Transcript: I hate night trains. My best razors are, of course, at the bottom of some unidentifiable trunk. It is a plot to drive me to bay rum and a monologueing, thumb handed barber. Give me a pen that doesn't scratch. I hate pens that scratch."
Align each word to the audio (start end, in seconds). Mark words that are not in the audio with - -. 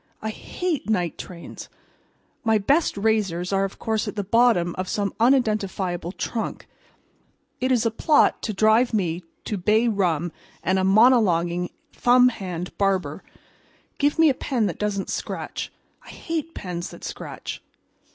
I 0.19 0.31
hate 0.31 0.89
night 0.89 1.15
trains. 1.19 1.69
My 2.43 2.57
best 2.57 2.97
razors 2.97 3.53
are, 3.53 3.65
of 3.65 3.77
course, 3.77 4.07
at 4.07 4.15
the 4.15 4.23
bottom 4.23 4.73
of 4.75 4.89
some 4.89 5.13
unidentifiable 5.19 6.13
trunk. 6.13 6.67
It 7.59 7.71
is 7.71 7.85
a 7.85 7.91
plot 7.91 8.41
to 8.41 8.51
drive 8.51 8.95
me 8.95 9.21
to 9.45 9.57
bay 9.59 9.87
rum 9.87 10.31
and 10.63 10.79
a 10.79 10.81
monologueing, 10.83 11.69
thumb 11.93 12.29
handed 12.29 12.75
barber. 12.79 13.21
Give 13.99 14.17
me 14.17 14.29
a 14.29 14.33
pen 14.33 14.65
that 14.65 14.79
doesn't 14.79 15.11
scratch. 15.11 15.71
I 16.03 16.09
hate 16.09 16.55
pens 16.55 16.89
that 16.89 17.03
scratch." 17.03 17.61